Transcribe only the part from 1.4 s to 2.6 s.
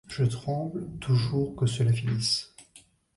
que cela finisse.